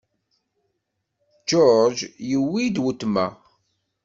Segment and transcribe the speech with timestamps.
[1.47, 3.25] George yiwi wetma.